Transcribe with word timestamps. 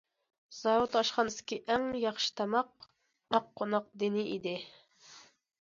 زاۋۇت 0.59 0.95
ئاشخانىسىدىكى 1.01 1.59
ئەڭ 1.73 1.85
ياخشى 2.05 2.31
تاماق 2.41 2.89
ئاق 3.39 3.53
قوناق 3.61 3.93
دېنى 4.05 4.25
ئىدى. 4.33 4.59